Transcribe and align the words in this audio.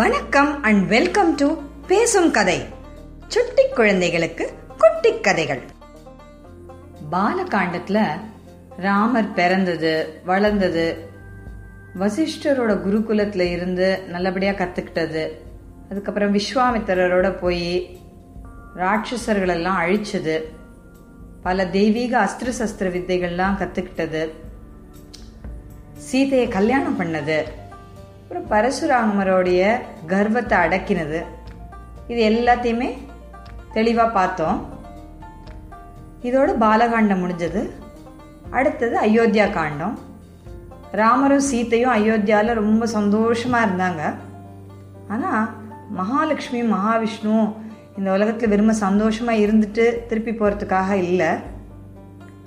வணக்கம் 0.00 0.50
and 0.62 0.82
welcome 0.86 1.30
to 1.34 1.46
பேசும் 1.86 2.30
கதை 2.30 2.56
சுட்டி 3.26 3.64
குழந்தைகளுக்கு 3.74 4.44
குட்டி 4.78 5.10
கதைகள் 5.20 5.62
பாலகாண்டத்துல 7.10 7.98
ராமர் 8.78 9.30
பிறந்தது 9.32 9.92
வளர்ந்தது 10.26 10.86
வசிஷ்டரோட 11.98 12.74
குருகுலத்துல 12.80 13.46
இருந்து 13.50 13.88
நல்லபடியா 14.08 14.52
கத்துக்கிட்டது 14.52 15.24
அதுக்கப்புறம் 15.88 16.34
விஸ்வாமித்திரரோட 16.34 17.38
போய் 17.38 17.70
ராட்சசர்களெல்லாம் 18.76 19.80
அழிச்சது 19.82 20.36
பல 21.42 21.66
தெய்வீக 21.70 22.12
அஸ்திர 22.18 22.52
சஸ்திர 22.58 22.88
வித்தைகள்லாம் 22.90 23.58
கத்துக்கிட்டது 23.58 24.22
சீதையை 26.02 26.48
கல்யாணம் 26.48 27.00
பண்ணது 27.00 27.38
அப்புறம் 28.30 28.50
பரசுராமருடைய 28.50 29.60
கர்வத்தை 30.06 30.56
அடக்கினது 30.58 31.20
இது 32.08 32.20
எல்லாத்தையுமே 32.28 32.90
தெளிவாக 33.72 34.14
பார்த்தோம் 34.14 34.58
இதோட 36.22 36.52
பாலகாண்டம் 36.60 37.22
முடிஞ்சது 37.22 37.62
அடுத்தது 38.50 38.96
அயோத்தியா 39.00 39.46
காண்டம் 39.50 39.96
ராமரும் 40.92 41.48
சீத்தையும் 41.50 41.94
அயோத்தியாவில் 41.94 42.52
ரொம்ப 42.52 42.86
சந்தோஷமாக 42.86 43.66
இருந்தாங்க 43.68 44.04
ஆனால் 45.08 45.50
மகாலட்சுமி 45.94 46.62
மகாவிஷ்ணு 46.70 47.34
இந்த 47.96 48.08
உலகத்தில் 48.12 48.48
விரும்ப 48.48 48.78
சந்தோஷமாக 48.80 49.42
இருந்துட்டு 49.44 49.88
திருப்பி 50.06 50.34
போகிறதுக்காக 50.34 51.00
இல்லை 51.02 51.32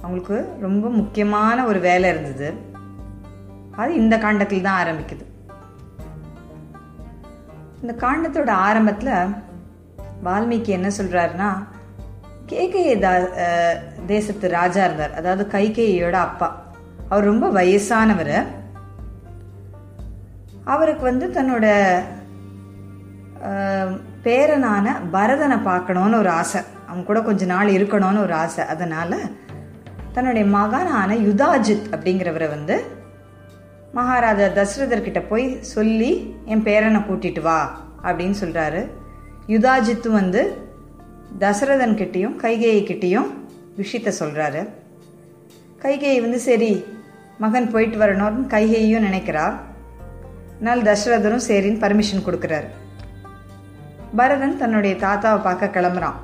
அவங்களுக்கு 0.01 0.39
ரொம்ப 0.59 0.85
முக்கியமான 0.93 1.65
ஒரு 1.65 1.81
வேலை 1.81 2.07
இருந்தது 2.09 2.49
அது 3.75 3.93
இந்த 3.95 4.15
காண்டத்தில் 4.17 4.61
தான் 4.61 4.81
ஆரம்பிக்குது 4.81 5.31
இந்த 7.83 7.93
காண்டத்தோட 8.01 8.51
ஆரம்பத்தில் 8.65 9.15
வால்மீகி 10.23 10.71
என்ன 10.73 10.89
சொல்கிறாருன்னா 10.97 11.49
கேகே 12.47 12.83
தா 12.99 13.11
தேசத்து 14.05 14.47
ராஜா 14.49 14.83
இருந்தார் 14.83 15.15
அதாவது 15.15 15.43
கைகேயோட 15.51 16.17
அப்பா 16.19 16.47
அவர் 17.09 17.23
ரொம்ப 17.23 17.45
வயசானவர் 17.51 18.37
அவருக்கு 20.63 21.03
வந்து 21.03 21.27
தன்னோட 21.27 21.65
பேரனான 24.23 24.95
பரதனை 25.11 25.57
பார்க்கணுன்னு 25.65 26.19
ஒரு 26.19 26.31
ஆசை 26.31 26.61
அவங்க 26.87 27.05
கூட 27.05 27.21
கொஞ்ச 27.21 27.45
நாள் 27.45 27.75
இருக்கணும்னு 27.77 28.19
ஒரு 28.19 28.35
ஆசை 28.35 28.65
அதனால் 28.65 29.17
தன்னுடைய 30.13 30.45
மகானான 30.49 31.15
யுதாஜித் 31.19 31.89
அப்படிங்கிறவரை 31.91 32.49
வந்து 32.49 32.75
மகாராஜா 33.93 34.45
தசரதர்கிட்ட 34.53 35.19
போய் 35.27 35.45
சொல்லி 35.73 36.11
என் 36.45 36.63
பேரனை 36.63 36.99
கூட்டிட்டு 37.01 37.41
வா 37.41 37.59
அப்படின்னு 38.03 38.37
சொல்கிறாரு 38.39 38.81
யுதாஜித்து 39.47 40.09
வந்து 40.11 40.41
தசரதன் 41.39 41.97
கிட்டேயும் 41.97 42.35
கைகையை 42.35 42.81
கிட்டேயும் 42.83 43.29
விஷயத்த 43.77 44.09
சொல்கிறாரு 44.19 44.61
கைகேயை 45.81 46.19
வந்து 46.21 46.39
சரி 46.39 46.71
மகன் 47.39 47.71
போயிட்டு 47.71 47.97
வரணும்னு 47.97 48.43
கைகேயும் 48.47 49.07
நினைக்கிறா 49.09 49.45
அதனால் 50.55 50.83
தசரதரும் 50.83 51.45
சரின்னு 51.47 51.81
பர்மிஷன் 51.81 52.25
கொடுக்குறாரு 52.25 52.67
பரதன் 54.15 54.59
தன்னுடைய 54.59 54.93
தாத்தாவை 54.97 55.39
பார்க்க 55.41 55.75
கிளம்புறான் 55.77 56.19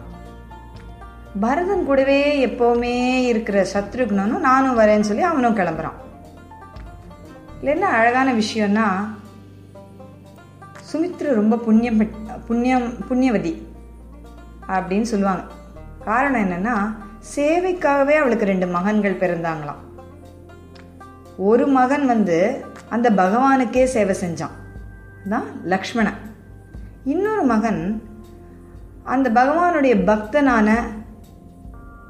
பரதன் 1.41 1.87
கூடவே 1.87 2.19
எப்போவுமே 2.45 2.93
இருக்கிற 3.23 3.57
சத்ருக்னனும் 3.73 4.45
நானும் 4.45 4.79
வரேன்னு 4.79 5.09
சொல்லி 5.09 5.23
அவனும் 5.23 5.57
கிளம்புறான் 5.57 5.97
இதில் 7.59 7.73
என்ன 7.73 7.87
அழகான 7.89 8.29
விஷயம்னா 8.33 8.85
சுமித்ரு 10.91 11.29
ரொம்ப 11.33 11.55
புண்ணியம் 11.57 11.97
புண்ணியம் 12.47 12.85
புண்ணியவதி 13.09 13.53
அப்படின்னு 14.67 15.01
சொல்லுவாங்க 15.01 15.43
காரணம் 16.05 16.41
என்னென்னா 16.41 16.75
சேவைக்காகவே 17.35 18.15
அவளுக்கு 18.17 18.45
ரெண்டு 18.45 18.67
மகன்கள் 18.67 19.19
பிறந்தாங்களாம் 19.19 19.83
ஒரு 21.41 21.65
மகன் 21.69 22.05
வந்து 22.05 22.37
அந்த 22.89 23.07
பகவானுக்கே 23.13 23.83
சேவை 23.87 24.15
செஞ்சான் 24.21 24.55
தான் 25.29 25.47
லக்ஷ்மணன் 25.65 26.19
இன்னொரு 27.03 27.43
மகன் 27.43 27.81
அந்த 29.05 29.27
பகவானுடைய 29.31 29.95
பக்தனான 30.05 30.69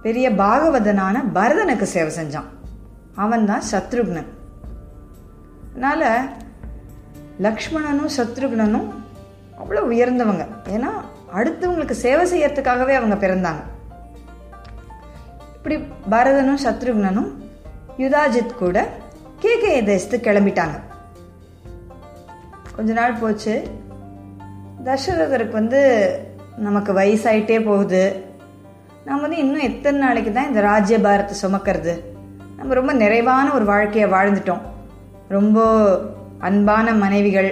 பெரிய 0.02 0.30
பாகவதனான 0.38 1.24
பரதனுக்கு 1.34 1.88
சேவை 1.88 2.12
செஞ்சான் 2.18 2.50
அவன் 3.16 3.46
தான் 3.46 3.66
சத்ருக்னன் 3.72 4.30
அதனால் 5.82 6.24
லக்ஷ்மணனும் 7.40 8.14
சத்ருக்னனும் 8.16 8.88
அவ்வளோ 9.60 9.82
உயர்ந்தவங்க 9.90 10.46
ஏன்னா 10.74 10.90
அடுத்தவங்களுக்கு 11.34 11.96
சேவை 12.02 12.24
செய்யறதுக்காகவே 12.32 12.94
அவங்க 12.98 13.16
பிறந்தாங்க 13.16 13.62
இப்படி 15.54 15.76
பரதனும் 16.10 16.60
சத்ருக்னனும் 16.66 17.30
யுதாஜித் 17.98 18.52
கூட 18.56 18.80
கே 19.40 19.52
கே 19.56 19.72
தேசத்து 19.84 20.18
கிளம்பிட்டாங்க 20.20 20.76
கொஞ்ச 22.76 22.90
நாள் 22.94 23.20
போச்சு 23.20 23.54
தசரதருக்கு 24.84 25.56
வந்து 25.56 25.82
நமக்கு 26.60 26.94
வயசாயிட்டே 26.94 27.60
போகுது 27.64 28.04
நம்ம 29.06 29.22
வந்து 29.22 29.38
இன்னும் 29.38 29.68
எத்தனை 29.70 30.00
நாளைக்கு 30.00 30.34
தான் 30.34 30.50
இந்த 30.50 30.64
ராஜ்ய 30.64 31.00
பாரத்தை 31.00 31.38
சுமக்கிறது 31.44 31.96
நம்ம 32.58 32.74
ரொம்ப 32.74 32.96
நிறைவான 32.96 33.48
ஒரு 33.54 33.66
வாழ்க்கையை 33.66 34.10
வாழ்ந்துட்டோம் 34.12 34.66
ரொம்ப 35.30 35.60
அன்பான 36.40 36.94
மனைவிகள் 36.94 37.50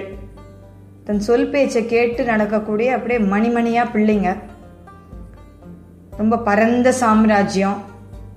தன் 1.04 1.20
சொல் 1.20 1.50
பேச்சை 1.50 1.82
கேட்டு 1.86 2.22
நடக்கக்கூடிய 2.24 2.96
அப்படியே 2.96 3.20
மணிமணியாக 3.28 3.92
பிள்ளைங்க 3.94 4.30
ரொம்ப 6.18 6.40
பரந்த 6.40 6.90
சாம்ராஜ்யம் 6.92 7.78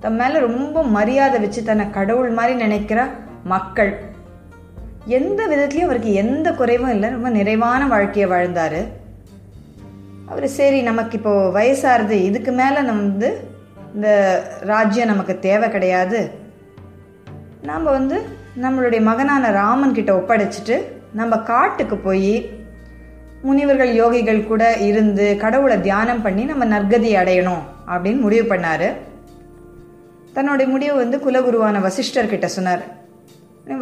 தன் 0.00 0.15
மேலே 0.15 0.37
ரொம்ப 0.39 0.83
மரியாதை 0.89 1.37
வச்சு 1.39 1.61
தன்னை 1.63 1.85
கடவுள் 1.89 2.31
மாதிரி 2.31 2.53
நினைக்கிற 2.55 2.99
மக்கள் 3.43 3.91
எந்த 5.09 5.41
விதத்துலையும் 5.47 5.87
அவருக்கு 5.87 6.11
எந்த 6.13 6.47
குறைவும் 6.51 6.89
இல்லை 6.89 7.09
ரொம்ப 7.09 7.29
நிறைவான 7.29 7.87
வாழ்க்கையை 7.87 8.27
வாழ்ந்தார் 8.29 8.81
அவர் 10.27 10.47
சரி 10.49 10.81
நமக்கு 10.81 11.17
இப்போது 11.17 11.53
வயசாகிறது 11.57 12.17
இதுக்கு 12.21 12.51
மேலே 12.51 12.81
நம்ம 12.81 13.01
வந்து 13.01 13.29
இந்த 13.95 14.09
ராஜ்யம் 14.65 15.07
நமக்கு 15.07 15.33
தேவை 15.39 15.67
கிடையாது 15.69 16.19
நாம் 17.61 17.83
வந்து 17.83 18.19
நம்மளுடைய 18.59 19.01
மகனான 19.01 19.51
ராமன் 19.51 19.93
கிட்ட 19.93 20.11
ஒப்படைச்சிட்டு 20.13 20.75
நம்ம 21.11 21.37
காட்டுக்கு 21.41 21.97
போய் 21.97 22.33
முனிவர்கள் 23.41 23.91
யோகிகள் 23.93 24.47
கூட 24.47 24.63
இருந்து 24.77 25.37
கடவுளை 25.37 25.81
தியானம் 25.81 26.21
பண்ணி 26.21 26.43
நம்ம 26.45 26.65
நற்கதி 26.65 27.11
அடையணும் 27.15 27.63
அப்படின்னு 27.87 28.19
முடிவு 28.19 28.45
பண்ணார் 28.55 28.89
தன்னுடைய 30.33 30.67
முடிவு 30.71 30.95
வந்து 30.95 31.17
குலகுருவான 31.19 31.79
வசிஷ்டர் 31.81 32.27
கிட்ட 32.27 32.47
சொன்னார் 32.47 32.83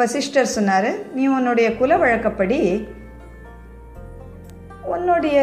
வசிஷ்டர் 0.00 0.54
சொன்னார் 0.54 0.90
நீ 1.16 1.28
உன்னுடைய 1.28 1.68
குல 1.78 1.98
வழக்கப்படி 1.98 2.60
உன்னுடைய 4.84 5.40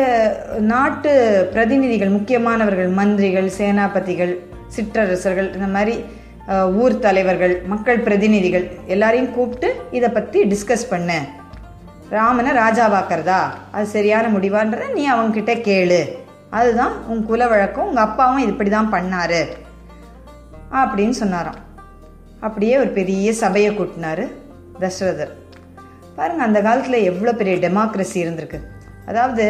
நாட்டு 0.61 1.12
பிரதிநிதிகள் 1.53 2.09
முக்கியமானவர்கள் 2.09 2.91
மந்திரிகள் 2.91 3.51
சேனாபதிகள் 3.59 4.34
சிற்றரசர்கள் 4.67 5.53
இந்த 5.53 5.67
மாதிரி 5.67 5.95
ஊர் 6.77 6.95
தலைவர்கள் 6.99 7.55
மக்கள் 7.67 8.03
பிரதிநிதிகள் 8.03 8.67
எல்லாரையும் 8.87 9.33
கூப்பிட்டு 9.33 9.69
இதை 9.91 10.09
பற்றி 10.11 10.41
டிஸ்கஸ் 10.45 10.91
பண்ணு 10.91 11.19
ராமனை 12.11 12.51
ராஜாவாக்குறதா 12.55 13.41
அது 13.73 13.87
சரியான 13.89 14.27
முடிவான்றத 14.29 14.89
நீ 14.95 15.05
அவங்கக்கிட்ட 15.11 15.55
கேளு 15.61 16.01
அதுதான் 16.51 16.95
உன் 17.07 17.23
குல 17.27 17.47
வழக்கம் 17.49 17.89
உங்கள் 17.89 18.05
அப்பாவும் 18.05 18.47
இப்படி 18.47 18.71
தான் 18.71 18.93
பண்ணார் 18.93 19.41
அப்படின்னு 20.75 21.17
சொன்னாராம் 21.17 21.61
அப்படியே 22.41 22.75
ஒரு 22.79 22.91
பெரிய 22.91 23.33
சபையை 23.34 23.71
கூட்டினார் 23.75 24.25
தசரதர் 24.78 25.33
பாருங்கள் 26.16 26.47
அந்த 26.47 26.59
காலத்தில் 26.60 27.07
எவ்வளோ 27.07 27.33
பெரிய 27.33 27.57
டெமோக்ரஸி 27.57 28.19
இருந்திருக்கு 28.21 28.59
அதாவது 29.07 29.47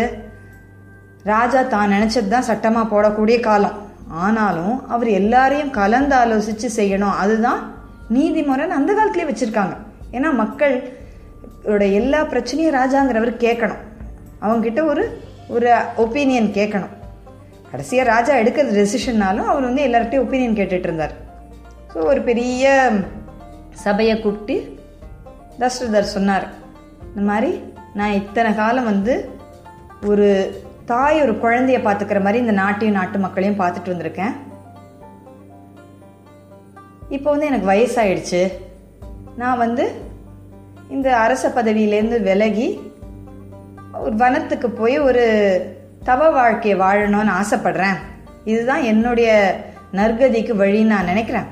ராஜா 1.24 1.60
தான் 1.66 1.92
நினச்சது 1.92 2.28
தான் 2.28 2.48
சட்டமாக 2.48 2.90
போடக்கூடிய 2.92 3.36
காலம் 3.40 3.76
ஆனாலும் 4.08 4.88
அவர் 4.88 5.08
எல்லாரையும் 5.08 5.70
கலந்து 5.70 6.14
ஆலோசித்து 6.16 6.68
செய்யணும் 6.76 7.18
அதுதான் 7.18 7.60
நீதிமுறைன்னு 8.10 8.78
அந்த 8.78 8.92
காலத்துலேயே 8.92 9.30
வச்சுருக்காங்க 9.30 9.74
ஏன்னா 10.12 10.34
மக்கள் 10.34 10.74
எல்லா 11.94 12.20
பிரச்சனையும் 12.22 12.76
ராஜாங்கிறவர் 12.76 13.32
கேட்கணும் 13.36 13.82
அவங்கக்கிட்ட 14.42 14.84
ஒரு 14.84 15.04
ஒரு 15.50 15.68
ஒப்பீனியன் 15.96 16.50
கேட்கணும் 16.52 16.92
கடைசியாக 17.70 18.10
ராஜா 18.10 18.34
எடுக்கிற 18.34 18.72
டெசிஷன்னாலும் 18.72 19.44
அவர் 19.44 19.64
வந்து 19.64 19.82
எல்லார்ட்டையும் 19.82 20.24
ஒப்பீனியன் 20.24 20.58
கேட்டுட்டு 20.58 20.82
இருந்தார் 20.82 21.14
ஸோ 21.94 21.98
ஒரு 22.04 22.20
பெரிய 22.22 22.64
சபையை 23.84 24.20
கூப்பிட்டு 24.20 24.56
தஸ்ரதர் 25.58 26.14
சொன்னார் 26.14 26.46
இந்த 27.08 27.20
மாதிரி 27.20 27.50
நான் 27.94 28.12
இத்தனை 28.12 28.54
காலம் 28.54 28.84
வந்து 28.84 29.14
ஒரு 30.02 30.28
தாய் 30.86 31.22
ஒரு 31.22 31.32
குழந்தைய 31.34 31.78
பாத்துக்கிற 31.82 32.18
மாதிரி 32.22 32.38
இந்த 32.38 32.54
நாட்டையும் 32.60 32.98
நாட்டு 32.98 33.18
மக்களையும் 33.18 33.60
பார்த்துட்டு 33.60 33.92
வந்திருக்கேன் 33.92 34.34
இப்போ 37.08 37.28
வந்து 37.30 37.46
எனக்கு 37.46 37.70
வயசாயிடுச்சு 37.70 38.42
நான் 39.36 39.58
வந்து 39.58 39.84
இந்த 40.88 41.08
அரச 41.18 41.44
பதவியிலேருந்து 41.48 42.18
விலகி 42.20 42.68
ஒரு 44.00 44.14
வனத்துக்கு 44.16 44.68
போய் 44.70 44.96
ஒரு 44.98 45.24
தவ 46.02 46.30
வாழ்க்கையை 46.30 46.76
வாழணும்னு 46.80 47.32
ஆசைப்படுறேன் 47.32 47.98
இதுதான் 48.44 48.82
என்னுடைய 48.84 49.30
நற்கதிக்கு 49.92 50.54
வழின்னு 50.54 50.94
நான் 50.94 51.10
நினைக்கிறேன் 51.10 51.48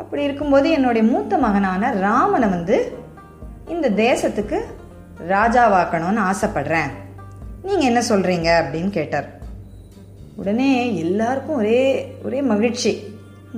அப்படி 0.00 0.22
இருக்கும்போது 0.22 0.68
என்னுடைய 0.70 1.04
மூத்த 1.04 1.36
மகனான 1.38 1.92
ராமனை 2.00 2.48
வந்து 2.48 2.76
இந்த 3.68 3.88
தேசத்துக்கு 4.02 4.58
ராஜாவாக்கணும்னு 5.28 6.22
ஆசைப்படுறேன் 6.22 6.90
நீங்கள் 7.66 7.88
என்ன 7.90 8.00
சொல்கிறீங்க 8.08 8.48
அப்படின்னு 8.60 8.90
கேட்டார் 8.90 9.28
உடனே 10.36 10.70
எல்லாருக்கும் 11.00 11.56
ஒரே 11.56 11.80
ஒரே 12.22 12.40
மகிழ்ச்சி 12.44 12.92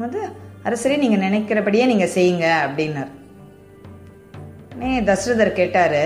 வந்து 0.00 0.21
அரசரே 0.65 0.97
நீங்கள் 0.97 1.25
நினைக்கிறபடியே 1.27 1.85
நீங்கள் 1.87 2.15
செய்யுங்க 2.15 2.47
அப்படின்னார் 2.65 3.13
உடனே 4.69 4.93
தசரதர் 5.03 5.53
கேட்டார் 5.53 6.01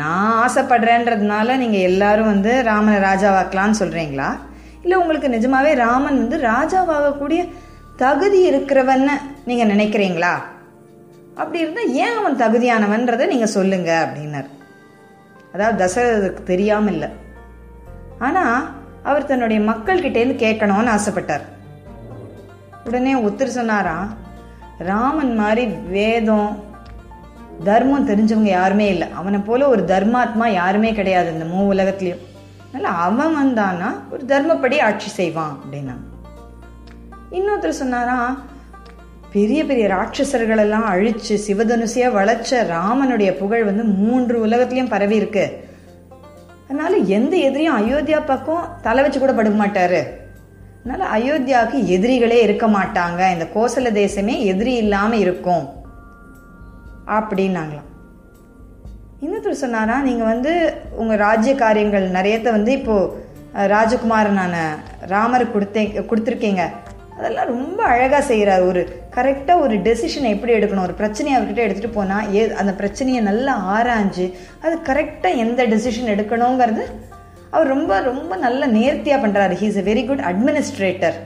நான் 0.00 0.32
ஆசைப்படுறேன்றதுனால 0.42 1.56
நீங்கள் 1.56 1.86
எல்லாரும் 1.86 2.30
வந்து 2.30 2.52
ராமனை 2.62 2.98
ராஜாவாக்கலான்னு 3.00 3.80
சொல்கிறீங்களா 3.80 4.28
இல்லை 4.82 4.96
உங்களுக்கு 4.98 5.28
நிஜமாவே 5.28 5.72
ராமன் 5.80 6.20
வந்து 6.20 6.36
ராஜாவாகக்கூடிய 6.46 7.40
தகுதி 7.96 8.40
இருக்கிறவன்னு 8.50 9.14
நீங்கள் 9.46 9.72
நினைக்கிறீங்களா 9.74 10.34
அப்படி 11.34 11.62
இருந்தால் 11.62 11.92
ஏன் 11.96 12.16
அவன் 12.16 12.40
தகுதியானவன்றதை 12.40 13.26
நீங்கள் 13.26 13.54
சொல்லுங்க 13.54 13.90
அப்படின்னார் 14.00 14.48
அதாவது 15.52 15.76
தசரதுக்கு 15.84 16.42
தெரியாமல் 16.42 16.92
இல்லை 16.92 17.08
ஆனால் 18.18 18.58
அவர் 19.02 19.26
தன்னுடைய 19.26 19.60
மக்கள்கிட்டேருந்து 19.60 20.36
கேட்கணும்னு 20.36 20.94
ஆசைப்பட்டார் 20.94 21.44
உடனே 22.86 23.12
ஒருத்தர் 23.16 23.56
சொன்னாராம் 23.56 24.08
ராமன் 24.80 25.32
மாதிரி 25.34 25.64
வேதம் 25.88 26.50
தர்மம் 27.64 28.06
தெரிஞ்சவங்க 28.06 28.50
யாருமே 28.50 28.86
இல்லை 28.86 29.06
அவனை 29.12 29.38
போல 29.40 29.66
ஒரு 29.68 29.82
தர்மாத்மா 29.84 30.46
யாருமே 30.52 30.90
கிடையாது 30.92 31.28
இந்த 31.32 31.46
மூ 31.46 31.62
உலகத்துலேயும் 31.72 32.22
அதனால் 32.66 33.00
அவன் 33.00 33.34
வந்தானா 33.36 33.88
ஒரு 34.10 34.22
தர்மப்படி 34.26 34.76
ஆட்சி 34.80 35.08
செய்வான் 35.10 35.54
அப்படின்னா 35.56 35.96
இன்னொருத்தர் 37.30 37.80
சொன்னாராம் 37.80 38.32
பெரிய 39.32 39.60
பெரிய 39.64 39.86
ராட்சசர்களெல்லாம் 39.88 40.86
அழிச்சு 40.90 41.34
சிவதனுசியா 41.44 42.06
வளைச்ச 42.14 42.60
ராமனுடைய 42.70 43.30
புகழ் 43.36 43.64
வந்து 43.64 43.84
மூன்று 43.98 44.36
உலகத்திலயும் 44.46 44.90
பரவி 44.90 45.16
இருக்கு 45.16 45.44
அதனால 46.62 46.96
எந்த 47.10 47.34
எதிரியும் 47.40 47.78
அயோத்தியா 47.78 48.18
பக்கம் 48.24 48.66
தலை 48.82 49.02
வச்சு 49.02 49.18
கூட 49.18 49.32
படுக்க 49.32 49.58
மாட்டாரு 49.58 50.00
அதனால 50.76 51.04
அயோத்தியாவுக்கு 51.16 51.78
எதிரிகளே 51.88 52.38
இருக்க 52.42 52.66
மாட்டாங்க 52.68 53.20
இந்த 53.32 53.46
கோசல 53.54 53.90
தேசமே 53.96 54.34
எதிரி 54.46 54.74
இல்லாமல் 54.74 55.22
இருக்கும் 55.22 55.64
அப்படின்னாங்களாம் 57.10 57.88
இன்னொருத்தர் 59.20 59.62
சொன்னாரா 59.62 59.96
நீங்கள் 60.00 60.30
வந்து 60.30 60.52
உங்கள் 60.96 61.20
ராஜ்ய 61.20 61.52
காரியங்கள் 61.54 62.06
நிறையத்த 62.10 62.50
வந்து 62.50 62.72
இப்போது 62.72 63.10
ராஜகுமாரனான 63.68 64.56
ராமர் 65.06 65.52
கொடுத்தே 65.52 65.82
கொடுத்துருக்கீங்க 66.02 66.64
அதெல்லாம் 67.20 67.50
ரொம்ப 67.50 67.80
அழகாக 67.84 68.22
செய்கிறார் 68.22 68.62
ஒரு 68.62 68.82
கரெக்டாக 69.16 69.62
ஒரு 69.62 69.76
டெசிஷனை 69.78 70.28
எப்படி 70.30 70.52
எடுக்கணும் 70.52 70.84
ஒரு 70.84 70.94
பிரச்சனையை 70.94 71.36
அவர்கிட்ட 71.38 71.64
எடுத்துகிட்டு 71.64 71.98
போனால் 71.98 72.28
ஏ 72.34 72.42
அந்த 72.54 72.72
பிரச்சனையை 72.72 73.22
நல்லா 73.22 73.54
ஆராய்ஞ்சு 73.76 74.26
அது 74.60 74.74
கரெக்டாக 74.86 75.40
எந்த 75.40 75.66
டெசிஷன் 75.66 76.12
எடுக்கணுங்கிறது 76.14 76.84
அவர் 77.50 77.68
ரொம்ப 77.68 77.92
ரொம்ப 78.02 78.32
நல்ல 78.36 78.66
நேர்த்தியாக 78.70 79.22
பண்ணுறாரு 79.24 79.54
he 79.54 79.68
is 79.68 79.80
a 79.82 79.86
very 79.86 80.04
good 80.06 80.26
administrator 80.26 81.16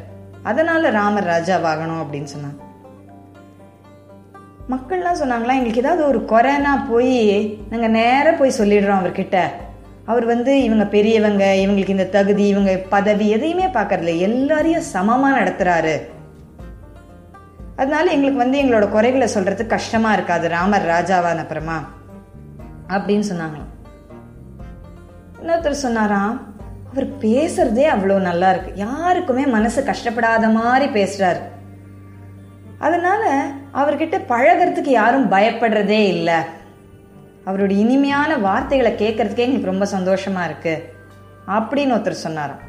அதனால் 0.42 0.86
ராமர் 0.90 1.28
ராஜாவாகணும் 1.28 2.02
அப்படின்னு 2.02 2.30
சொன்னாங்க 2.34 2.60
மக்கள்லாம் 4.68 5.20
சொன்னாங்களா 5.20 5.56
எங்களுக்கு 5.56 5.82
ஏதாவது 5.82 6.02
ஒரு 6.06 6.20
கொரோனா 6.24 6.72
போய் 6.88 7.16
நாங்கள் 7.70 7.90
நேராக 7.90 8.32
போய் 8.36 8.58
சொல்லிடுறோம் 8.58 9.00
அவர்கிட்ட 9.00 9.38
அவர் 10.06 10.24
வந்து 10.24 10.52
இவங்க 10.62 10.84
பெரியவங்க 10.86 11.44
இவங்களுக்கு 11.56 11.96
இந்த 11.96 12.08
தகுதி 12.08 12.44
இவங்க 12.48 12.72
பதவி 12.88 13.26
எதையுமே 13.28 13.68
பார்க்கறதில்ல 13.68 14.16
எல்லாரையும் 14.20 14.88
சமமாக 14.92 15.38
நடத்துகிறாரு 15.40 15.94
அதனால 17.76 18.10
எங்களுக்கு 18.10 18.42
வந்து 18.42 18.60
எங்களோட 18.62 18.86
குறைகளை 18.88 19.28
சொல்கிறது 19.28 19.62
கஷ்டமாக 19.66 20.16
இருக்காது 20.16 20.48
ராமர் 20.48 20.88
ராஜாவான 20.88 21.44
அப்புறமா 21.44 21.78
அப்படின்னு 22.88 23.26
சொன்னாங்களாம் 23.28 23.70
இன்னொருத்தர் 25.38 25.84
சொன்னாராம் 25.84 26.34
அவர் 26.90 27.06
பேசுறதே 27.20 27.86
அவ்வளோ 27.90 28.18
நல்லா 28.20 28.50
இருக்கு 28.50 28.72
யாருக்குமே 28.76 29.44
மனசு 29.46 29.80
கஷ்டப்படாத 29.82 30.48
மாதிரி 30.52 30.86
பேசுறாரு 30.92 31.40
அதனால 32.78 33.24
அவர்கிட்ட 33.72 34.16
பழகிறதுக்கு 34.28 34.92
யாரும் 34.92 35.26
பயப்படுறதே 35.30 36.00
இல்லை 36.06 36.38
அவருடைய 37.44 37.78
இனிமையான 37.84 38.36
வார்த்தைகளை 38.38 38.92
கேட்கறதுக்கே 38.94 39.44
எங்களுக்கு 39.44 39.72
ரொம்ப 39.72 39.86
சந்தோஷமாக 39.86 40.48
இருக்குது 40.48 40.84
அப்படின்னு 41.48 41.94
ஒருத்தர் 41.94 42.24
சொன்னாராம் 42.24 42.62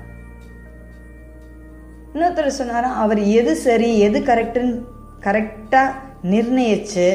இன்னொருத்தர் 2.10 2.58
சொன்னாராம் 2.58 2.98
அவர் 2.98 3.22
எது 3.36 3.54
சரி 3.58 3.90
எது 4.00 4.20
கரெக்டுன்னு 4.22 4.76
கரெக்டாக 5.24 5.96
நிர்ணயிச்சு 6.30 7.08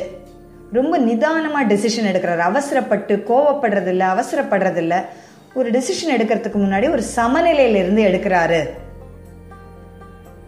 ரொம்ப 0.72 0.94
நிதானமாக 0.98 1.68
டெசிஷன் 1.68 2.10
எடுக்கிறாரு 2.10 2.42
அவசரப்பட்டு 2.42 3.14
கோவப்படுறதில்ல 3.28 4.04
அவசரப்படுறதில்ல 4.10 4.96
ஒரு 5.54 5.68
டெசிஷன் 5.70 6.14
எடுக்கிறதுக்கு 6.16 6.58
முன்னாடி 6.58 6.88
ஒரு 6.90 7.04
சமநிலையில 7.16 7.80
இருந்து 7.80 8.02
எடுக்கிறாரு 8.02 8.60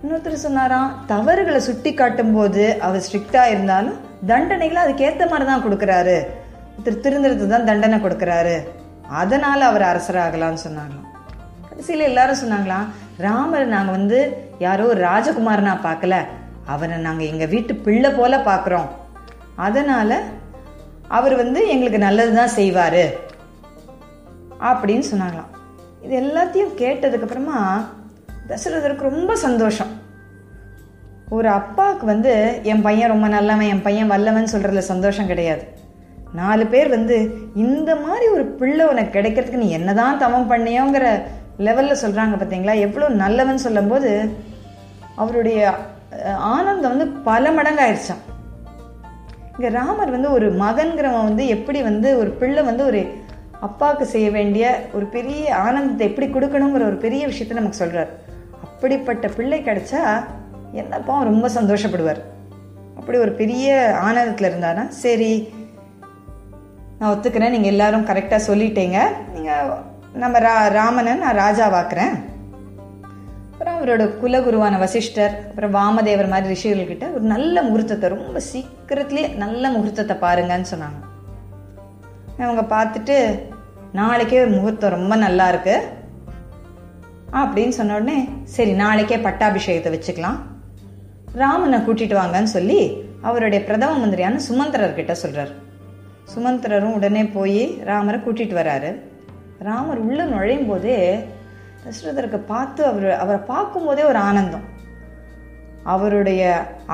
இன்னொருத்தர் 0.02 0.44
சொன்னாராம் 0.44 0.92
தவறுகளை 1.06 1.60
சுட்டி 1.60 1.90
காட்டும் 1.94 2.34
போது 2.34 2.62
அவர் 2.80 3.04
ஸ்ட்ரிக்டா 3.06 3.42
இருந்தாலும் 3.46 3.98
தண்டனைகளை 4.26 4.80
அதுக்கேற்ற 4.82 5.26
மாதிரி 5.28 5.46
தான் 5.46 5.64
கொடுக்குறாரு 5.64 6.16
திரு 6.78 6.96
திருந்திரத்து 6.96 7.46
தான் 7.46 7.66
தண்டனை 7.66 7.98
கொடுக்குறாரு 8.00 8.56
அதனால் 9.12 9.62
அவர் 9.62 9.84
அரசராகலாம்னு 9.84 10.64
சொன்னாங்களாம் 10.64 11.08
கடைசியில் 11.68 12.08
எல்லாரும் 12.08 12.42
சொன்னாங்களாம் 12.42 12.86
ராமர் 13.18 13.66
நாங்கள் 13.66 13.96
வந்து 13.96 14.18
யாரோ 14.58 14.86
ராஜகுமாரனா 15.00 15.74
பார்க்கல 15.82 16.14
அவரை 16.66 16.98
நாங்கள் 16.98 17.28
எங்கள் 17.28 17.48
வீட்டு 17.48 17.72
பிள்ளை 17.76 18.10
போல 18.10 18.36
பார்க்குறோம் 18.42 18.88
அதனால் 19.56 20.16
அவர் 21.08 21.34
வந்து 21.36 21.60
எங்களுக்கு 21.68 21.98
நல்லது 21.98 22.32
தான் 22.34 22.54
செய்வார் 22.54 23.02
அப்படின்னு 24.70 25.06
சொன்னாங்களாம் 25.10 25.50
இது 26.02 26.14
எல்லாத்தையும் 26.20 26.76
கேட்டதுக்கப்புறமா 26.78 27.58
தசரதருக்கு 28.48 29.10
ரொம்ப 29.10 29.32
சந்தோஷம் 29.36 29.92
ஒரு 31.28 31.48
அப்பாவுக்கு 31.48 32.06
வந்து 32.06 32.32
என் 32.62 32.82
பையன் 32.82 33.08
ரொம்ப 33.08 33.28
நல்லவன் 33.28 33.70
என் 33.72 33.82
பையன் 33.82 34.10
வல்லவன் 34.10 34.52
சொல்கிறதுல 34.52 34.82
சந்தோஷம் 34.86 35.30
கிடையாது 35.30 35.64
நாலு 36.32 36.64
பேர் 36.66 36.88
வந்து 36.88 37.16
இந்த 37.56 37.90
மாதிரி 37.96 38.26
ஒரு 38.28 38.44
பிள்ளை 38.54 38.84
உனக்கு 38.86 39.16
கிடைக்கிறதுக்கு 39.16 39.62
நீ 39.62 39.70
என்னதான் 39.70 40.18
தவம் 40.18 40.50
பண்ணியோங்கிற 40.50 41.06
லெவலில் 41.58 42.02
சொல்கிறாங்க 42.02 42.34
பார்த்தீங்களா 42.36 42.74
எவ்வளோ 42.80 43.08
நல்லவன் 43.14 43.64
சொல்லும்போது 43.64 44.10
அவருடைய 45.16 45.60
ஆனந்தம் 46.52 46.92
வந்து 46.94 47.08
பல 47.22 47.50
மடங்காயிருச்சான் 47.50 48.22
இங்கே 49.52 49.70
ராமர் 49.70 50.10
வந்து 50.10 50.28
ஒரு 50.32 50.46
மகன்கிறவன் 50.58 51.28
வந்து 51.28 51.44
எப்படி 51.46 51.80
வந்து 51.82 52.08
ஒரு 52.18 52.30
பிள்ளை 52.32 52.62
வந்து 52.62 52.84
ஒரு 52.84 53.00
அப்பாவுக்கு 53.60 54.04
செய்ய 54.06 54.28
வேண்டிய 54.30 54.66
ஒரு 54.92 55.06
பெரிய 55.06 55.42
ஆனந்தத்தை 55.56 56.04
எப்படி 56.06 56.26
கொடுக்கணுங்கிற 56.28 56.84
ஒரு 56.86 56.96
பெரிய 56.96 57.22
விஷயத்த 57.26 57.58
நமக்கு 57.60 57.82
சொல்கிறார் 57.82 58.10
அப்படிப்பட்ட 58.64 59.26
பிள்ளை 59.28 59.58
கிடைச்சா 59.60 60.02
என்னப்பா 60.72 61.16
ரொம்ப 61.22 61.46
சந்தோஷப்படுவார் 61.54 62.20
அப்படி 62.96 63.18
ஒரு 63.18 63.32
பெரிய 63.32 63.68
ஆனந்தத்தில் 64.00 64.48
இருந்தானா 64.50 64.84
சரி 64.88 65.32
நான் 67.02 67.12
ஒத்துக்கிறேன் 67.12 67.50
நீங்கள் 67.50 67.72
எல்லாரும் 67.72 68.04
கரெக்டாக 68.06 68.46
சொல்லிட்டீங்க 68.46 68.98
நீங்கள் 69.32 69.70
நம்ம 70.14 70.38
ரா 70.38 70.52
ராமனை 70.74 71.12
நான் 71.16 71.38
ராஜாவாக்குறேன் 71.38 72.12
அப்புறம் 73.52 73.76
அவரோட 73.76 74.04
குலகுருவான 74.20 74.78
வசிஷ்டர் 74.78 75.34
அப்புறம் 75.40 75.72
வாமதேவர் 75.72 76.28
மாதிரி 76.28 76.48
ரிஷிகள் 76.48 76.90
கிட்ட 76.90 77.06
ஒரு 77.12 77.24
நல்ல 77.24 77.62
முகூர்த்தத்தை 77.62 78.08
ரொம்ப 78.08 78.42
சீக்கிரத்துலேயே 78.46 79.30
நல்ல 79.36 79.70
முகூர்த்தத்தை 79.70 80.16
பாருங்கன்னு 80.16 80.70
சொன்னாங்க 80.72 81.00
அவங்க 82.40 82.64
பார்த்துட்டு 82.72 83.16
நாளைக்கே 83.92 84.40
ஒரு 84.40 84.50
முகூர்த்தம் 84.50 84.96
ரொம்ப 84.96 85.16
நல்லா 85.16 85.48
இருக்கு 85.48 85.76
அப்படின்னு 87.34 87.76
சொன்ன 87.76 87.98
உடனே 87.98 88.18
சரி 88.52 88.74
நாளைக்கே 88.76 89.20
பட்டாபிஷேகத்தை 89.20 89.92
வச்சுக்கலாம் 89.92 90.38
ராமனை 91.36 91.80
கூட்டிட்டு 91.80 92.16
வாங்கன்னு 92.16 92.54
சொல்லி 92.54 92.80
அவருடைய 93.22 93.62
பிரதம 93.64 93.98
மந்திரியான 93.98 94.42
சுமந்திரர்கிட்ட 94.48 95.16
சொல்கிறார் 95.16 95.52
சுமந்திரரும் 96.28 96.94
உடனே 96.94 97.22
போய் 97.28 97.62
ராமரை 97.84 98.18
கூட்டிகிட்டு 98.18 98.58
வராரு 98.58 98.90
ராமர் 99.60 99.98
உள்ளே 99.98 100.24
நுழையும் 100.24 100.68
போதே 100.68 100.98
தசரதருக்கு 101.82 102.38
பார்த்து 102.44 102.80
அவர் 102.86 103.08
அவரை 103.18 103.40
பார்க்கும்போதே 103.46 104.02
ஒரு 104.02 104.18
ஆனந்தம் 104.18 104.66
அவருடைய 105.84 106.42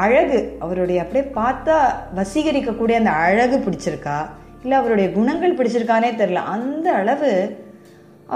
அழகு 0.00 0.38
அவருடைய 0.58 0.98
அப்படியே 1.02 1.24
பார்த்தா 1.34 1.76
வசீகரிக்கக்கூடிய 2.14 2.98
அந்த 2.98 3.12
அழகு 3.20 3.56
பிடிச்சிருக்கா 3.58 4.18
இல்லை 4.62 4.76
அவருடைய 4.78 5.08
குணங்கள் 5.10 5.56
பிடிச்சிருக்கானே 5.56 6.10
தெரில 6.16 6.42
அந்த 6.46 6.86
அளவு 6.92 7.32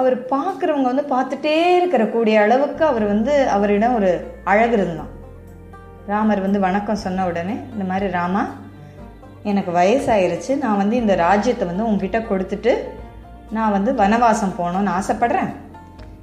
அவர் 0.00 0.17
பார்க்குறவங்க 0.27 0.91
வந்து 0.91 1.07
பார்த்துட்டே 1.09 1.55
இருக்கிற 1.77 2.03
கூடிய 2.07 2.37
அளவுக்கு 2.41 2.85
அவர் 2.85 3.07
வந்து 3.07 3.35
அவரிடம் 3.49 3.95
ஒரு 3.95 4.11
அழகு 4.45 4.77
இருந்தான் 4.77 5.11
ராமர் 6.07 6.41
வந்து 6.41 6.59
வணக்கம் 6.59 6.97
சொன்ன 6.97 7.27
உடனே 7.27 7.57
இந்த 7.73 7.85
மாதிரி 7.85 8.07
ராமா 8.11 8.43
எனக்கு 9.45 9.71
வயசாயிருச்சு 9.73 10.53
நான் 10.59 10.81
வந்து 10.81 10.97
இந்த 10.97 11.15
ராஜ்யத்தை 11.19 11.65
வந்து 11.67 11.87
உங்ககிட்ட 11.87 12.19
கொடுத்துட்டு 12.21 12.73
நான் 13.51 13.73
வந்து 13.73 13.91
வனவாசம் 13.93 14.59
போகணும்னு 14.59 14.93
ஆசைப்பட்றேன் 14.93 15.51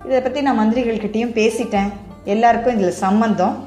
இதை 0.06 0.20
பற்றி 0.22 0.42
நான் 0.42 0.60
மந்திரிகள்கிட்டேயும் 0.60 1.36
பேசிட்டேன் 1.36 1.90
எல்லாருக்கும் 2.26 2.78
இதில் 2.78 3.02
சம்மந்தம் 3.02 3.58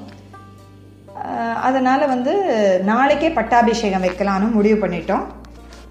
அதனால் 1.63 2.05
வந்து 2.07 2.33
நாளைக்கே 2.85 3.31
பட்டாபிஷேகம் 3.33 4.05
வைக்கலான்னு 4.07 4.49
முடிவு 4.51 4.79
பண்ணிட்டோம் 4.81 5.27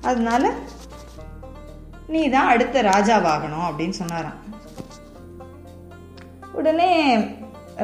அதனால் 0.03 0.47
நீ 2.07 2.21
தான் 2.29 2.51
அடுத்த 2.51 2.81
ராஜாவாகணும் 2.83 3.67
அப்படின்னு 3.67 3.95
சொன்னாராம் 3.99 4.39
உடனே 6.53 6.91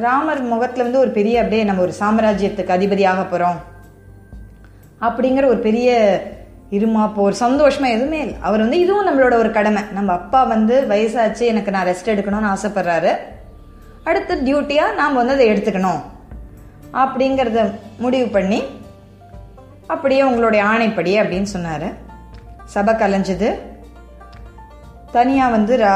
ராமர் 0.02 0.42
முகத்தில் 0.44 0.86
வந்து 0.86 1.00
ஒரு 1.00 1.12
பெரிய 1.12 1.36
அப்படியே 1.42 1.64
நம்ம 1.64 1.82
ஒரு 1.82 1.94
சாம்ராஜ்யத்துக்கு 2.00 2.76
அதிபதியாக 2.76 3.22
போகிறோம் 3.24 3.60
அப்படிங்கிற 5.02 5.46
ஒரு 5.46 5.60
பெரிய 5.60 5.90
இருமாப்போ 6.72 7.20
ஒரு 7.20 7.36
சந்தோஷமா 7.40 7.88
எதுவுமே 7.88 8.20
இல்லை 8.20 8.36
அவர் 8.42 8.60
வந்து 8.60 8.80
இதுவும் 8.80 9.08
நம்மளோட 9.08 9.34
ஒரு 9.34 9.52
கடமை 9.52 9.82
நம்ம 9.94 10.14
அப்பா 10.14 10.44
வந்து 10.44 10.86
வயசாச்சு 10.90 11.44
எனக்கு 11.46 11.72
நான் 11.72 11.88
ரெஸ்ட் 11.88 12.12
எடுக்கணும்னு 12.14 12.52
ஆசைப்படுறாரு 12.52 13.12
அடுத்த 14.04 14.36
டியூட்டியாக 14.36 14.96
நாம் 14.96 15.16
வந்து 15.16 15.34
அதை 15.34 15.48
எடுத்துக்கணும் 15.50 16.02
அப்படிங்கிறத 16.94 17.62
முடிவு 17.98 18.28
பண்ணி 18.28 18.60
அப்படியே 19.88 20.22
உங்களுடைய 20.22 20.64
ஆணைப்படி 20.64 21.14
அப்படின்னு 21.20 21.50
சொன்னார் 21.52 21.88
சபை 22.66 22.94
கலைஞ்சது 22.94 23.50
தனியாக 25.12 25.52
வந்து 25.52 25.78
ரா 25.78 25.94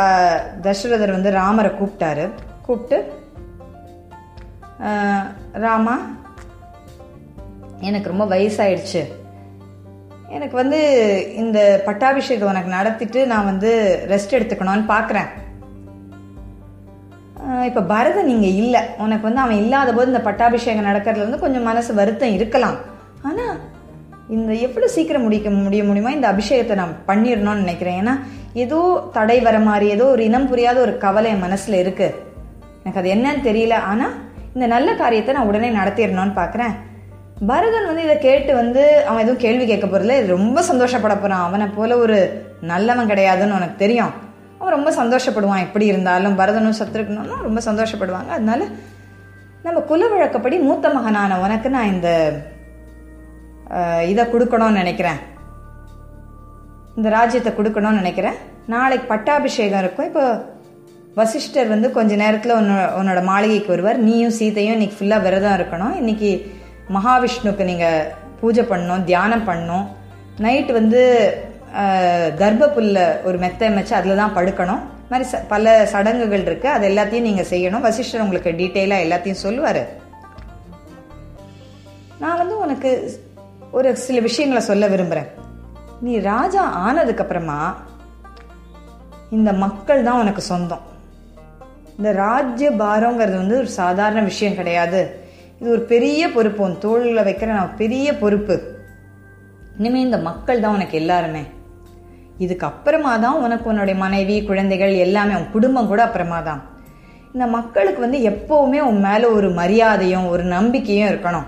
தசரதர் 0.61 1.11
வந்து 1.11 1.31
ராமரை 1.31 1.71
கூப்பிட்டாரு 1.71 2.25
கூப்பிட்டு 2.61 2.97
ராமா 5.61 5.95
எனக்கு 7.81 8.09
ரொம்ப 8.09 8.25
வயசாயிடுச்சு 8.25 9.01
எனக்கு 10.29 10.55
வந்து 10.55 10.79
இந்த 11.35 11.59
பட்டாபிஷேகம் 11.85 12.51
எனக்கு 12.51 12.75
நடத்திட்டு 12.75 13.21
நான் 13.25 13.49
வந்து 13.49 13.71
ரெஸ்ட் 14.09 14.35
எடுத்துக்கணும்னு 14.37 14.85
பார்க்குறேன் 14.87 15.29
இப்போ 17.67 17.81
பரதன் 17.89 18.29
நீங்கள் 18.31 18.57
இல்லை 18.61 18.81
உனக்கு 18.97 19.27
வந்து 19.27 19.43
அவன் 19.43 19.61
இல்லாத 19.61 19.89
போது 19.93 20.11
இந்த 20.11 20.21
பட்டாபிஷேகம் 20.21 20.87
நடக்கிறதுல 20.89 21.27
வந்து 21.27 21.43
கொஞ்சம் 21.43 21.67
மனசு 21.69 21.91
வருத்தம் 21.93 22.35
இருக்கலாம் 22.35 22.77
ஆனால் 23.21 23.55
இந்த 24.29 24.51
எவ்வளோ 24.59 24.87
சீக்கிரம் 24.87 25.25
முடிக்க 25.25 25.49
முடிய 25.57 25.81
முடியுமா 25.83 26.11
இந்த 26.11 26.27
அபிஷேகத்தை 26.31 26.75
நான் 26.75 26.99
பண்ணிடணும்னு 27.07 27.63
நினைக்கிறேன் 27.63 27.97
ஏன்னா 27.99 28.13
ஏதோ 28.55 28.79
தடை 29.13 29.37
வர 29.39 29.57
மாதிரி 29.59 29.87
ஏதோ 29.89 30.05
ஒரு 30.05 30.23
இனம் 30.23 30.47
புரியாத 30.47 30.77
ஒரு 30.79 30.93
கவலை 30.97 31.31
என் 31.31 31.43
மனசில் 31.43 31.81
இருக்குது 31.81 32.17
எனக்கு 32.83 33.01
அது 33.01 33.09
என்னன்னு 33.13 33.43
தெரியல 33.43 33.75
ஆனால் 33.87 34.15
இந்த 34.53 34.65
நல்ல 34.67 34.89
காரியத்தை 34.95 35.33
நான் 35.33 35.49
உடனே 35.49 35.69
நடத்திடணும்னு 35.71 36.35
பார்க்குறேன் 36.37 36.73
பரதன் 37.49 37.87
வந்து 37.87 38.03
இதை 38.03 38.15
கேட்டு 38.19 38.51
வந்து 38.55 38.81
அவன் 39.05 39.21
எதுவும் 39.21 39.43
கேள்வி 39.43 39.65
கேட்க 39.65 39.85
போறதுல 39.87 40.17
இது 40.17 40.27
ரொம்ப 40.29 40.59
சந்தோஷப்பட 40.61 41.13
போகிறான் 41.15 41.45
அவனை 41.45 41.67
போல 41.69 41.95
ஒரு 41.97 42.17
நல்லவன் 42.63 43.09
கிடையாதுன்னு 43.11 43.57
உனக்கு 43.57 43.77
தெரியும் 43.77 44.11
அவன் 44.59 44.75
ரொம்ப 44.75 44.89
சந்தோஷப்படுவான் 44.91 45.63
எப்படி 45.63 45.85
இருந்தாலும் 45.85 46.37
பரதனும் 46.37 46.77
சத்துருக்கணும்னா 46.79 47.39
ரொம்ப 47.41 47.61
சந்தோஷப்படுவாங்க 47.65 48.31
அதனால 48.31 48.61
நம்ம 49.63 49.79
குல 49.89 50.03
வழக்கப்படி 50.07 50.55
மூத்த 50.59 50.89
மகனான 50.89 51.39
உனக்கு 51.39 51.69
நான் 51.69 51.91
இந்த 51.91 52.09
இதை 54.07 54.23
கொடுக்கணும்னு 54.25 54.81
நினைக்கிறேன் 54.83 55.19
இந்த 56.95 57.09
ராஜ்யத்தை 57.09 57.51
கொடுக்கணும்னு 57.53 58.01
நினைக்கிறேன் 58.01 58.39
நாளைக்கு 58.67 59.05
பட்டாபிஷேகம் 59.07 59.81
இருக்கும் 59.81 60.07
இப்போ 60.07 60.25
வசிஷ்டர் 61.15 61.67
வந்து 61.67 61.87
கொஞ்ச 61.91 62.11
நேரத்தில் 62.15 62.57
உன்னோட 62.57 62.83
உன்னோட 62.99 63.21
மாளிகைக்கு 63.23 63.73
வருவார் 63.73 63.99
நீயும் 63.99 64.35
சீதையும் 64.37 64.75
இன்னைக்கு 64.75 64.97
ஃபுல்லாக 64.97 65.25
விரதம் 65.25 65.55
இருக்கணும் 65.57 65.95
இன்னைக்கு 65.97 66.31
மகாவிஷ்ணுக்கு 66.91 67.63
நீங்கள் 67.63 68.07
பூஜை 68.39 68.63
பண்ணணும் 68.63 69.03
தியானம் 69.03 69.47
பண்ணணும் 69.47 69.87
நைட் 70.37 70.71
வந்து 70.71 71.01
கர்ப்ப 72.39 72.69
புல்ல 72.69 72.99
ஒரு 73.23 73.37
மெத்தை 73.37 73.67
அமைச்சு 73.67 73.93
அதில் 73.93 74.21
தான் 74.21 74.35
படுக்கணும் 74.35 74.81
மாதிரி 75.11 75.25
ச 75.29 75.39
பல 75.47 75.71
சடங்குகள் 75.85 76.45
இருக்குது 76.45 76.73
அது 76.73 76.85
எல்லாத்தையும் 76.87 77.27
நீங்கள் 77.29 77.49
செய்யணும் 77.49 77.85
வசிஷ்டர் 77.87 78.23
உங்களுக்கு 78.23 78.51
டீட்டெயிலாக 78.59 79.05
எல்லாத்தையும் 79.05 79.43
சொல்லுவார் 79.43 79.83
நான் 82.19 82.39
வந்து 82.39 82.55
உனக்கு 82.57 82.89
ஒரு 83.71 83.89
சில 83.97 84.19
விஷயங்களை 84.19 84.61
சொல்ல 84.61 84.87
விரும்புகிறேன் 84.87 85.29
நீ 86.01 86.13
ராஜா 86.25 86.63
ஆனதுக்கப்புறமா 86.81 87.59
இந்த 89.29 89.49
மக்கள் 89.55 90.03
தான் 90.03 90.21
உனக்கு 90.21 90.43
சொந்தம் 90.43 90.85
இந்த 91.97 92.11
ராஜ்ய 92.17 92.69
பாரங்கிறது 92.79 93.37
வந்து 93.37 93.57
ஒரு 93.57 93.69
சாதாரண 93.73 94.21
விஷயம் 94.21 94.57
கிடையாது 94.57 95.01
இது 95.61 95.69
ஒரு 95.69 95.81
பெரிய 95.85 96.21
பொறுப்பு 96.29 96.61
உன் 96.63 96.77
தோளில் 96.77 97.25
வைக்கிற 97.25 97.49
நான் 97.53 97.75
பெரிய 97.75 98.07
பொறுப்பு 98.13 98.55
இனிமேல் 99.77 100.05
இந்த 100.05 100.17
மக்கள் 100.19 100.61
தான் 100.61 100.75
உனக்கு 100.75 100.95
எல்லாருமே 100.97 101.41
இதுக்கு 102.37 102.65
அப்புறமா 102.65 103.11
தான் 103.19 103.41
உனக்கு 103.41 103.67
உன்னுடைய 103.69 103.95
மனைவி 103.95 104.35
குழந்தைகள் 104.41 104.93
எல்லாமே 104.97 105.33
உன் 105.35 105.51
குடும்பம் 105.51 105.87
கூட 105.87 106.01
அப்புறமா 106.03 106.39
தான் 106.41 106.61
இந்த 107.33 107.45
மக்களுக்கு 107.47 108.01
வந்து 108.01 108.19
எப்போவுமே 108.29 108.79
உன் 108.79 108.99
மேலே 108.99 109.27
ஒரு 109.29 109.49
மரியாதையும் 109.51 110.25
ஒரு 110.27 110.45
நம்பிக்கையும் 110.47 111.11
இருக்கணும் 111.11 111.47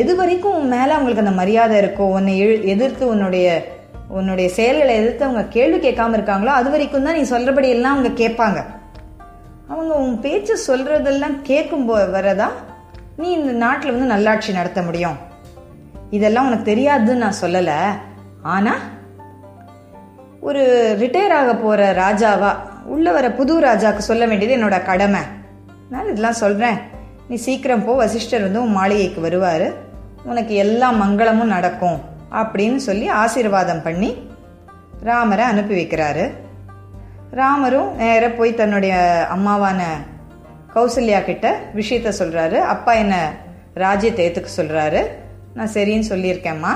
எது 0.00 0.14
வரைக்கும் 0.16 0.56
உன் 0.56 0.68
மேலே 0.68 0.90
அவங்களுக்கு 0.90 1.24
அந்த 1.24 1.36
மரியாதை 1.38 1.76
இருக்கோ 1.78 2.06
உன்னை 2.12 2.34
எழு 2.38 2.56
எதிர்த்து 2.68 3.04
உன்னுடைய 3.06 3.46
உன்னுடைய 4.08 4.48
செயல்களை 4.48 4.92
எதிர்த்து 4.96 5.26
அவங்க 5.26 5.46
கேள்வி 5.50 5.78
கேட்காம 5.78 6.18
இருக்காங்களோ 6.18 6.52
அது 6.54 6.68
வரைக்கும் 6.70 7.06
தான் 7.08 7.18
நீ 7.18 7.24
சொல்றபடி 7.30 7.68
எல்லாம் 7.68 7.94
அவங்க 7.94 8.12
கேட்பாங்க 8.18 8.60
அவங்க 9.68 9.92
உன் 9.94 10.20
பேச்சு 10.20 10.54
சொல்கிறதெல்லாம் 10.66 11.36
கேட்கும் 11.42 11.86
போ 11.86 11.96
வரதா 12.14 12.48
நீ 13.18 13.26
இந்த 13.32 13.52
நாட்டில் 13.62 13.92
வந்து 13.92 14.12
நல்லாட்சி 14.14 14.50
நடத்த 14.52 14.82
முடியும் 14.82 15.18
இதெல்லாம் 16.10 16.46
உனக்கு 16.46 16.70
தெரியாதுன்னு 16.70 17.24
நான் 17.24 17.40
சொல்லலை 17.42 17.78
ஆனால் 18.48 18.82
ஒரு 20.40 20.62
ரிட்டையர் 20.98 21.34
ஆக 21.36 21.52
போகிற 21.56 21.88
ராஜாவா 21.94 22.50
உள்ளே 22.86 23.10
வர 23.12 23.26
புது 23.30 23.54
ராஜாவுக்கு 23.60 24.02
சொல்ல 24.02 24.26
வேண்டியது 24.26 24.56
என்னோட 24.58 24.76
கடமை 24.84 25.22
நான் 25.90 26.08
இதெல்லாம் 26.08 26.40
சொல்கிறேன் 26.40 26.78
நீ 27.28 27.36
சீக்கிரம் 27.38 27.84
போ 27.84 27.94
வசிஷ்டர் 27.94 28.42
வந்து 28.42 28.62
உன் 28.62 28.76
மாளிகைக்கு 28.76 29.20
வருவார் 29.20 29.66
உனக்கு 30.24 30.54
எல்லா 30.56 30.88
மங்களமும் 31.00 31.54
நடக்கும் 31.56 31.98
அப்படின்னு 32.32 32.80
சொல்லி 32.82 33.06
ஆசீர்வாதம் 33.16 33.82
பண்ணி 33.82 34.10
ராமரை 35.02 35.44
அனுப்பி 35.44 35.74
வைக்கிறாரு 35.74 36.24
ராமரும் 37.32 37.90
நேராக 37.96 38.30
போய் 38.34 38.52
தன்னுடைய 38.54 38.94
அம்மாவான 39.30 39.80
கௌசல்யா 40.74 41.18
கிட்ட 41.24 41.46
விஷயத்த 41.74 42.12
சொல்கிறாரு 42.18 42.58
அப்பா 42.66 42.92
என்ன 42.94 43.16
ராஜ்யத்தை 43.74 44.24
ஏற்றுக்க 44.24 44.50
சொல்கிறாரு 44.56 45.00
நான் 45.54 45.74
சரின்னு 45.74 46.10
சொல்லியிருக்கேம்மா 46.10 46.72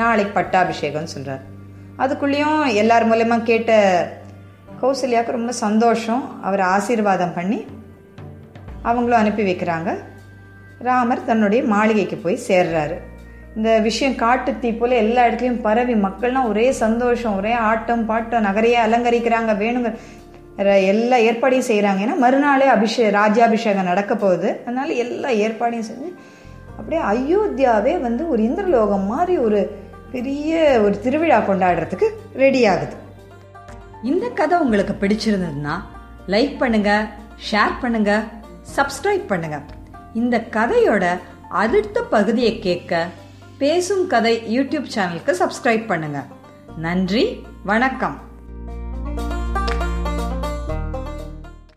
நாளைக்கு 0.00 0.32
பட்டாபிஷேகம்னு 0.34 1.14
சொல்கிறார் 1.14 1.44
அதுக்குள்ளேயும் 1.98 2.60
எல்லார் 2.74 3.08
மூலயமா 3.10 3.38
கேட்ட 3.42 3.72
கௌசல்யாவுக்கு 4.80 5.32
ரொம்ப 5.32 5.52
சந்தோஷம் 5.52 6.24
அவர் 6.42 6.62
ஆசீர்வாதம் 6.68 7.34
பண்ணி 7.34 7.60
அவங்களும் 8.82 9.20
அனுப்பி 9.20 9.42
வைக்கிறாங்க 9.42 9.90
ராமர் 10.80 11.24
தன்னுடைய 11.24 11.62
மாளிகைக்கு 11.64 12.16
போய் 12.16 12.44
சேர்றாரு 12.48 12.96
இந்த 13.56 13.70
விஷயம் 13.80 14.16
காட்டு 14.16 14.50
தீ 14.58 14.68
போல 14.72 14.92
எல்லா 14.96 15.22
இடத்துலையும் 15.26 15.62
பரவி 15.62 15.94
மக்கள்லாம் 16.04 16.48
ஒரே 16.48 16.66
சந்தோஷம் 16.78 17.36
ஒரே 17.36 17.52
ஆட்டம் 17.62 18.04
பாட்டம் 18.08 18.46
நகரையே 18.46 18.78
அலங்கரிக்கிறாங்க 18.80 19.54
வேணுங்க 19.58 19.90
எல்லா 20.86 21.16
ஏற்பாடையும் 21.26 21.68
செய்கிறாங்க 21.68 22.00
ஏன்னா 22.04 22.16
மறுநாளே 22.16 22.66
அபிஷே 22.66 23.06
ராஜாபிஷேகம் 23.10 23.90
நடக்க 23.90 24.12
போகுது 24.16 24.48
அதனால 24.64 24.88
எல்லா 25.04 25.30
ஏற்பாடையும் 25.44 25.88
செஞ்சு 25.90 26.08
அப்படியே 26.78 27.00
அயோத்தியாவே 27.12 27.94
வந்து 28.00 28.22
ஒரு 28.28 28.42
இந்திரலோகம் 28.42 29.06
மாதிரி 29.06 29.34
ஒரு 29.38 29.60
பெரிய 30.12 30.52
ஒரு 30.82 30.94
திருவிழா 31.00 31.38
கொண்டாடுறதுக்கு 31.40 32.08
ரெடி 32.36 32.62
ஆகுது 32.66 32.96
இந்த 34.02 34.26
கதை 34.30 34.56
உங்களுக்கு 34.58 34.94
பிடிச்சிருந்ததுன்னா 35.00 35.74
லைக் 36.26 36.54
பண்ணுங்க 36.58 36.92
ஷேர் 37.50 37.74
பண்ணுங்க 37.80 38.12
சப்ஸ்கிரைப் 38.76 39.26
பண்ணுங்க 39.28 39.58
இந்த 40.14 40.36
கதையோட 40.52 41.04
அடுத்த 41.54 42.02
பகுதியை 42.10 42.52
கேட்க 42.58 42.92
பேசும் 43.62 44.04
கதை 44.08 44.34
யூடியூப் 44.48 44.86
சேனலுக்கு 44.94 45.34
சப்ஸ்கிரைப் 45.40 45.86
பண்ணுங்க 45.86 46.20
நன்றி 46.78 47.24
வணக்கம் 47.64 48.16